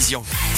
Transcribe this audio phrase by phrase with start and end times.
[0.00, 0.49] télévision.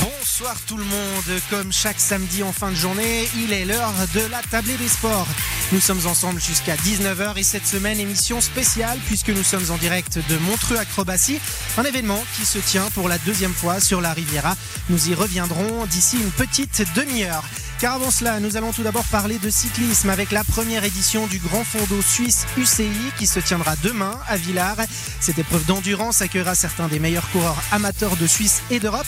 [0.00, 4.20] Bonsoir tout le monde, comme chaque samedi en fin de journée, il est l'heure de
[4.30, 5.26] la tablée des sports.
[5.72, 10.18] Nous sommes ensemble jusqu'à 19h et cette semaine émission spéciale puisque nous sommes en direct
[10.28, 11.40] de Montreux Acrobatie,
[11.78, 14.54] un événement qui se tient pour la deuxième fois sur la Riviera.
[14.90, 17.44] Nous y reviendrons d'ici une petite demi-heure.
[17.78, 21.38] Car avant cela, nous allons tout d'abord parler de cyclisme avec la première édition du
[21.38, 24.78] Grand Fondo Suisse UCI qui se tiendra demain à Villars.
[25.20, 29.06] Cette épreuve d'endurance accueillera certains des meilleurs coureurs amateurs de Suisse et d'Europe.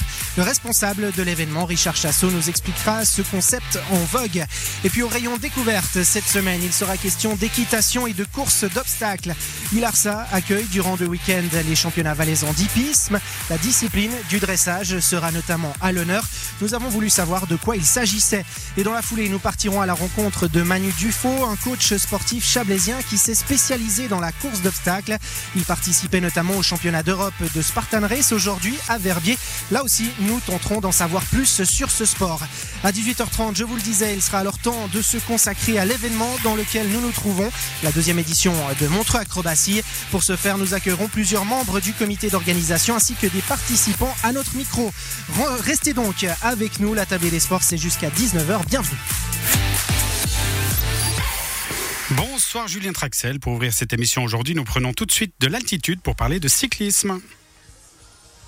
[0.48, 4.46] Responsable de l'événement, Richard Chassot, nous expliquera ce concept en vogue.
[4.82, 9.34] Et puis au rayon découverte, cette semaine, il sera question d'équitation et de course d'obstacles.
[9.74, 13.20] Villarsa accueille durant le week-end les championnats valaisans d'hippisme.
[13.50, 16.24] La discipline du dressage sera notamment à l'honneur.
[16.62, 18.46] Nous avons voulu savoir de quoi il s'agissait.
[18.78, 22.46] Et dans la foulée, nous partirons à la rencontre de Manu Dufaux, un coach sportif
[22.46, 25.18] chablaisien qui s'est spécialisé dans la course d'obstacles.
[25.56, 29.36] Il participait notamment au championnat d'Europe de Spartan Race aujourd'hui à Verbier.
[29.70, 32.40] Là aussi, nous tenterons d'en savoir plus sur ce sport.
[32.84, 36.30] À 18h30, je vous le disais, il sera alors temps de se consacrer à l'événement
[36.44, 37.50] dans lequel nous nous trouvons,
[37.82, 39.82] la deuxième édition de Montreux Acrobatie.
[40.10, 44.32] Pour ce faire, nous accueillerons plusieurs membres du comité d'organisation ainsi que des participants à
[44.32, 44.92] notre micro.
[45.60, 48.66] Restez donc avec nous, la table des sports, c'est jusqu'à 19h.
[48.68, 48.98] Bienvenue.
[52.12, 53.38] Bonsoir Julien Traxel.
[53.38, 56.48] Pour ouvrir cette émission aujourd'hui, nous prenons tout de suite de l'altitude pour parler de
[56.48, 57.20] cyclisme.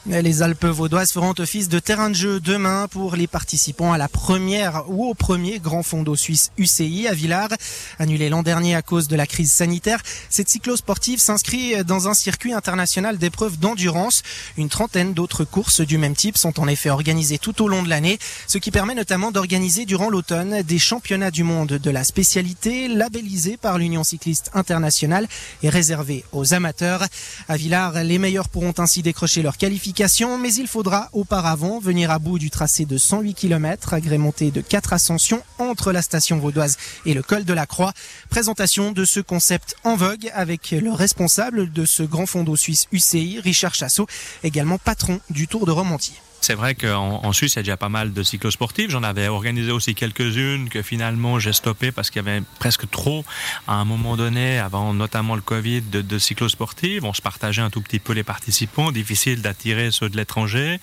[0.06, 4.08] Les Alpes vaudoises feront office de terrain de jeu demain pour les participants à la
[4.08, 7.50] première ou au premier Grand Fondo Suisse UCI à Villars.
[7.98, 12.54] Annulé l'an dernier à cause de la crise sanitaire, cette cyclo-sportive s'inscrit dans un circuit
[12.54, 14.22] international d'épreuves d'endurance.
[14.56, 17.90] Une trentaine d'autres courses du même type sont en effet organisées tout au long de
[17.90, 22.88] l'année, ce qui permet notamment d'organiser durant l'automne des championnats du monde de la spécialité
[22.88, 25.28] labellisés par l'Union cycliste internationale
[25.62, 27.04] et réservés aux amateurs.
[27.48, 29.89] À Villars, les meilleurs pourront ainsi décrocher leur qualification
[30.38, 34.92] mais il faudra auparavant venir à bout du tracé de 108 km agrémenté de quatre
[34.92, 37.92] ascensions entre la station vaudoise et le col de la Croix.
[38.28, 43.40] Présentation de ce concept en vogue avec le responsable de ce grand fondo suisse UCI,
[43.40, 44.06] Richard Chassot,
[44.45, 46.20] également patron du Tour de Romandie.
[46.40, 48.90] C'est vrai qu'en en Suisse, il y a déjà pas mal de cyclosportifs.
[48.90, 53.24] J'en avais organisé aussi quelques-unes que finalement j'ai stoppé parce qu'il y avait presque trop,
[53.67, 57.05] à un moment donné, avant notamment le Covid, de, de cyclosportifs.
[57.05, 60.80] On se partageait un tout petit peu les participants, difficile d'attirer ceux de l'étranger.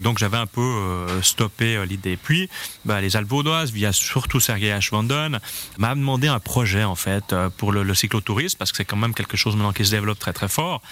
[0.00, 2.16] Donc j'avais un peu euh, stoppé euh, l'idée.
[2.16, 2.50] Puis
[2.84, 3.28] bah, les Alpes
[3.72, 5.38] via surtout Sergei Ashvanden,
[5.78, 8.96] m'a demandé un projet en fait euh, pour le, le cyclotourisme parce que c'est quand
[8.96, 10.82] même quelque chose maintenant qui se développe très très fort.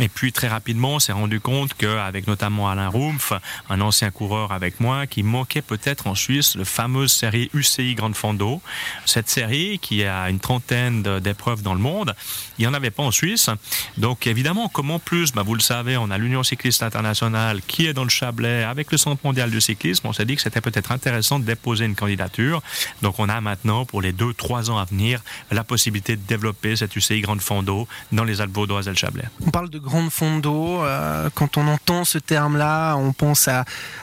[0.00, 3.32] Et puis très rapidement, on s'est rendu compte qu'avec notamment Alain Rumpf,
[3.68, 8.14] un ancien coureur avec moi, qui manquait peut-être en Suisse le fameuse série UCI Grande
[8.14, 8.60] Fondo.
[9.06, 12.14] Cette série qui a une trentaine d'épreuves dans le monde,
[12.58, 13.50] il n'y en avait pas en Suisse.
[13.96, 17.94] Donc évidemment, comment plus, bah, vous le savez, on a l'Union cycliste internationale qui est
[17.94, 20.06] dans le Chablais avec le Centre mondial du cyclisme.
[20.06, 22.62] On s'est dit que c'était peut-être intéressant de déposer une candidature.
[23.02, 26.76] Donc on a maintenant, pour les deux, trois ans à venir, la possibilité de développer
[26.76, 29.28] cette UCI Grande Fondo dans les Alpes vaudoises et le Chablais.
[29.46, 30.82] On parle de Grande Fondo.
[30.82, 33.53] Euh, quand on entend ce terme-là, on pense à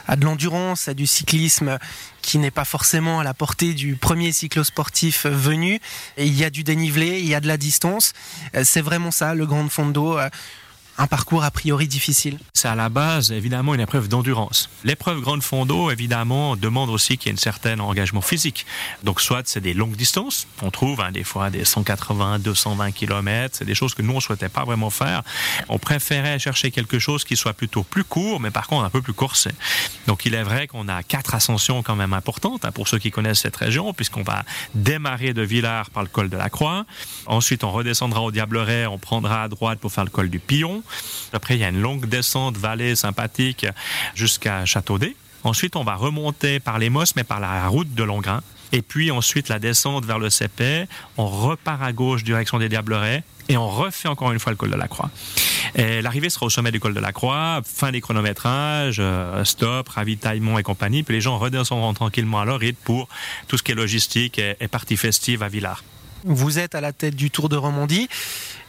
[0.06, 1.78] à, de l'endurance, à du cyclisme
[2.22, 5.80] qui n'est pas forcément à la portée du premier cyclosportif venu.
[6.16, 8.12] Il y a du dénivelé, il y a de la distance.
[8.54, 10.28] Euh, c'est vraiment ça, le Grand Fondo euh,
[10.98, 14.68] un parcours a priori difficile C'est à la base évidemment une épreuve d'endurance.
[14.84, 18.66] L'épreuve grande fondo évidemment demande aussi qu'il y ait un certain engagement physique.
[19.02, 23.56] Donc soit c'est des longues distances, on trouve hein, des fois des 180, 220 km,
[23.56, 25.22] c'est des choses que nous on souhaitait pas vraiment faire.
[25.68, 29.02] On préférait chercher quelque chose qui soit plutôt plus court, mais par contre un peu
[29.02, 29.50] plus corsé.
[30.06, 33.10] Donc il est vrai qu'on a quatre ascensions quand même importantes hein, pour ceux qui
[33.10, 36.84] connaissent cette région, puisqu'on va démarrer de Villars par le col de la Croix.
[37.26, 40.81] Ensuite on redescendra au Diableret, on prendra à droite pour faire le col du Pillon.
[41.32, 43.66] Après, il y a une longue descente vallée sympathique
[44.14, 45.16] jusqu'à Châteaudet.
[45.44, 48.42] Ensuite, on va remonter par les Mosses, mais par la route de Longrin.
[48.72, 50.88] Et puis ensuite, la descente vers le Cépet.
[51.16, 53.22] On repart à gauche, direction des Diablerets.
[53.48, 55.10] Et on refait encore une fois le col de la Croix.
[55.74, 60.58] L'arrivée sera au sommet du col de la Croix, fin des chronométrages, euh, stop, ravitaillement
[60.58, 61.02] et compagnie.
[61.02, 63.08] Puis les gens redescendront tranquillement à leur rythme pour
[63.48, 65.82] tout ce qui est logistique et, et partie festive à Villars.
[66.24, 68.08] Vous êtes à la tête du Tour de Romandie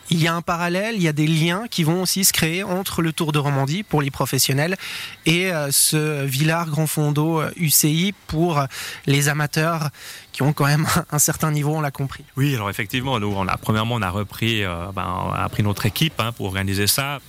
[0.10, 2.64] il y a un parallèle, il y a des liens qui vont aussi se créer
[2.64, 4.78] entre le Tour de Romandie pour les professionnels
[5.26, 8.64] et euh, ce Villars Grand Fondo UCI euh, pour
[9.06, 9.90] les amateurs
[10.32, 12.26] qui ont quand même un certain niveau, on l'a compris.
[12.36, 15.86] Oui, alors effectivement, nous, on a, premièrement, on a repris, euh, ben, a pris notre
[15.86, 17.20] équipe hein, pour organiser ça.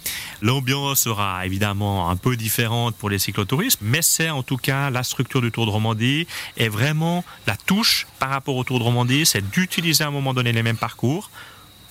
[0.43, 5.03] L'ambiance sera évidemment un peu différente pour les cyclotouristes, mais c'est en tout cas la
[5.03, 6.27] structure du Tour de Romandie
[6.57, 10.35] et vraiment la touche par rapport au Tour de Romandie, c'est d'utiliser à un moment
[10.35, 11.31] donné les mêmes parcours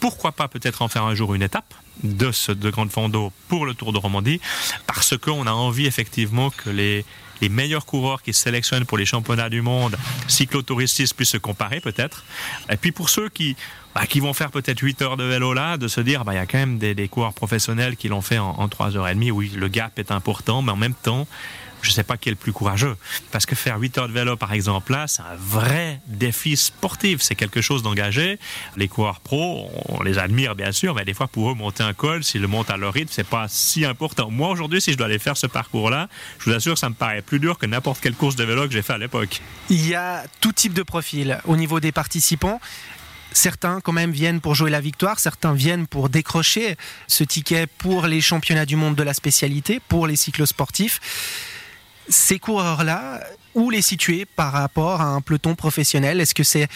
[0.03, 1.73] pourquoi pas peut-être en faire un jour une étape
[2.03, 4.41] de ce de Grande Fondo pour le Tour de Romandie,
[4.85, 7.05] parce qu'on a envie effectivement que les,
[7.39, 9.95] les meilleurs coureurs qui se sélectionnent pour les championnats du monde
[10.27, 12.25] cyclotouristes puissent se comparer peut-être.
[12.69, 13.55] Et puis pour ceux qui,
[13.95, 16.35] bah, qui vont faire peut-être 8 heures de vélo là, de se dire, bah, il
[16.35, 19.31] y a quand même des, des coureurs professionnels qui l'ont fait en, en 3h30.
[19.31, 21.27] Oui, le gap est important, mais en même temps,
[21.83, 22.95] je ne sais pas qui est le plus courageux.
[23.31, 27.21] Parce que faire 8 heures de vélo, par exemple, là, c'est un vrai défi sportif.
[27.21, 28.39] C'est quelque chose d'engagé.
[28.77, 31.93] Les coureurs pros, on les admire, bien sûr, mais des fois, pour eux, monter un
[31.93, 34.31] col, s'ils le montent à leur rythme, c'est pas si important.
[34.31, 36.07] Moi, aujourd'hui, si je dois aller faire ce parcours-là,
[36.39, 38.73] je vous assure, ça me paraît plus dur que n'importe quelle course de vélo que
[38.73, 39.41] j'ai fait à l'époque.
[39.69, 42.61] Il y a tout type de profil au niveau des participants.
[43.33, 46.77] Certains quand même viennent pour jouer la victoire, certains viennent pour décrocher
[47.07, 51.01] ce ticket pour les championnats du monde de la spécialité, pour les cyclosportifs
[52.09, 53.21] ces coureurs-là,
[53.55, 56.19] où les situer par rapport à un peloton professionnel?
[56.19, 56.67] Est-ce que c'est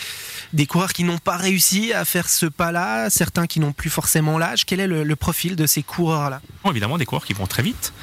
[0.53, 4.37] des coureurs qui n'ont pas réussi à faire ce pas-là, certains qui n'ont plus forcément
[4.37, 4.65] l'âge?
[4.65, 6.41] Quel est le, profil de ces coureurs-là?
[6.69, 7.93] Évidemment, des coureurs qui vont très vite.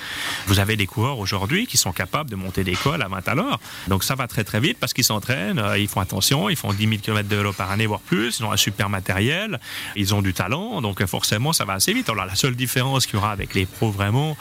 [0.47, 3.35] Vous avez des coureurs aujourd'hui qui sont capables de monter des cols à 20 à
[3.35, 3.61] l'heure.
[3.88, 6.73] Donc ça va très très vite parce qu'ils s'entraînent, euh, ils font attention, ils font
[6.73, 9.61] 10 000 km de vélo par année, voire plus, ils ont un super matériel,
[9.94, 12.09] ils ont du talent, donc forcément ça va assez vite.
[12.09, 14.37] Alors la seule différence qu'il y aura avec les pros vraiment,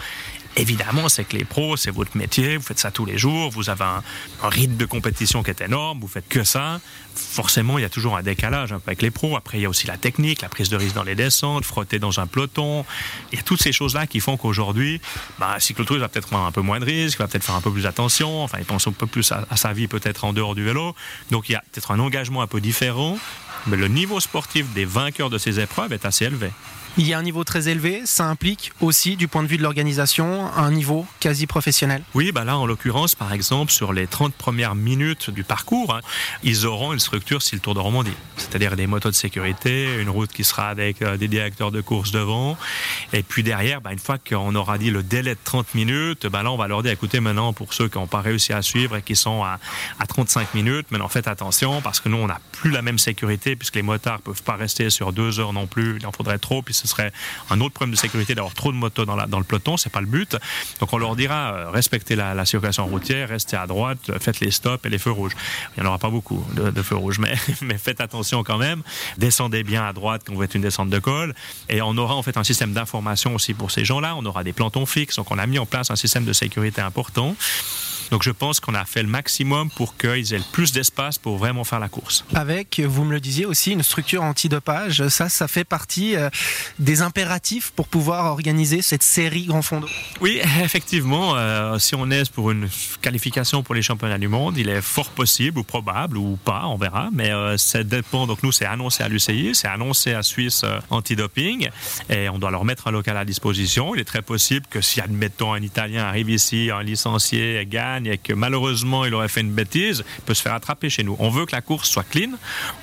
[0.56, 3.72] Évidemment, c'est que les pros, c'est votre métier, vous faites ça tous les jours, vous
[3.72, 4.04] avez un,
[4.44, 6.80] rythme de compétition qui est énorme, vous faites que ça.
[7.16, 9.36] Forcément, il y a toujours un décalage avec les pros.
[9.36, 11.98] Après, il y a aussi la technique, la prise de risque dans les descentes, frotter
[11.98, 12.86] dans un peloton.
[13.32, 15.02] Il y a toutes ces choses-là qui font qu'aujourd'hui,
[15.40, 17.72] bah, cyclotourisme va peut-être prendre un peu moins de risques, va peut-être faire un peu
[17.72, 20.54] plus attention, enfin, il pense un peu plus à, à sa vie peut-être en dehors
[20.54, 20.96] du vélo.
[21.32, 23.18] Donc, il y a peut-être un engagement un peu différent,
[23.66, 26.52] mais le niveau sportif des vainqueurs de ces épreuves est assez élevé.
[26.96, 29.64] Il y a un niveau très élevé, ça implique aussi, du point de vue de
[29.64, 32.04] l'organisation, un niveau quasi professionnel.
[32.14, 36.02] Oui, bah là, en l'occurrence, par exemple, sur les 30 premières minutes du parcours, hein,
[36.44, 40.32] ils auront une structure style Tour de Romandie, c'est-à-dire des motos de sécurité, une route
[40.32, 42.60] qui sera avec euh, des directeurs de course devant,
[43.12, 46.44] et puis derrière, bah, une fois qu'on aura dit le délai de 30 minutes, bah
[46.44, 48.98] là, on va leur dire, écoutez, maintenant, pour ceux qui n'ont pas réussi à suivre
[48.98, 49.60] et qui sont à,
[50.00, 53.56] à 35 minutes, maintenant, faites attention, parce que nous, on n'a plus la même sécurité,
[53.56, 56.38] puisque les motards ne peuvent pas rester sur deux heures non plus, il en faudrait
[56.38, 57.12] trop, puis ce serait
[57.50, 60.08] un autre problème de sécurité d'avoir trop de motos dans, le peloton, c'est pas le
[60.08, 60.38] but.
[60.80, 64.52] Donc on leur dira euh, respectez la, la, circulation routière, restez à droite, faites les
[64.52, 65.36] stops et les feux rouges.
[65.76, 68.84] Il n'y en aura pas beaucoup de, feux rouges, mais, mais, faites attention quand même.
[69.18, 71.34] Descendez bien à droite quand vous êtes une descente de col.
[71.70, 74.16] Et on aura en fait un système d'information aussi pour ces gens-là.
[74.16, 76.82] On aura des plantons fixes, donc on a mis en place un système de sécurité
[76.82, 77.36] important.
[78.12, 81.38] Donc je pense qu'on a fait le maximum pour qu'ils aient le plus d'espace pour
[81.38, 82.26] vraiment faire la course.
[82.34, 85.08] Avec, vous me le disiez aussi, une structure antidopage.
[85.08, 86.30] Ça, ça fait partie euh,
[86.80, 89.88] des impératifs pour pouvoir organiser cette série Grand Fondo.
[90.22, 91.36] Oui, effectivement.
[91.36, 92.68] Euh, si on est pour une
[93.02, 96.78] qualification pour les championnats du monde, il est fort possible ou probable ou pas, on
[96.78, 97.10] verra.
[97.14, 98.28] Mais euh, ça dépend.
[98.28, 101.70] Donc nous, c'est annoncé à l'UCI, c'est annoncé à Suisse antidoping
[102.10, 103.96] et on doit leur mettre un local à disposition.
[103.96, 108.18] Il est très possible que si, admettons, un Italien arrive ici, un licencié gagne et
[108.18, 111.16] que malheureusement il aurait fait une bêtise, il peut se faire attraper chez nous.
[111.20, 112.32] On veut que la course soit clean,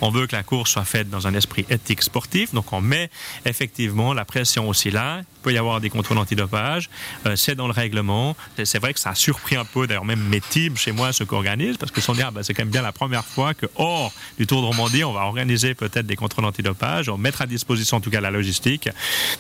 [0.01, 3.11] on veut que la course soit faite dans un esprit éthique sportif, donc on met
[3.45, 5.23] effectivement la pression aussi là.
[5.43, 6.91] Peut y avoir des contrôles antidopage,
[7.27, 8.37] euh, c'est dans le règlement.
[8.63, 11.25] C'est vrai que ça a surpris un peu, d'ailleurs même mes teams chez moi, ceux
[11.25, 13.55] qui organisent, parce que sont dit, ah, ben, c'est quand même bien la première fois
[13.55, 17.43] que hors du Tour de Romandie, on va organiser peut-être des contrôles antidopage, on mettre
[17.43, 18.89] à disposition en tout cas la logistique.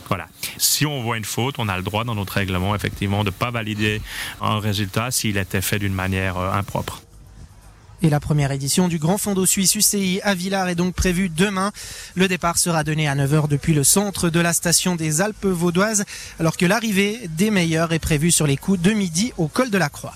[0.08, 0.26] Voilà.
[0.56, 3.34] Si on voit une faute, on a le droit dans notre règlement effectivement de ne
[3.34, 4.00] pas valider
[4.40, 7.02] un résultat s'il était fait d'une manière euh, impropre.
[8.02, 11.70] Et la première édition du Grand Fondo Suisse UCI à Villars est donc prévue demain.
[12.14, 16.04] Le départ sera donné à 9h depuis le centre de la station des Alpes vaudoises,
[16.38, 19.78] alors que l'arrivée des meilleurs est prévue sur les coups de midi au col de
[19.78, 20.14] la Croix.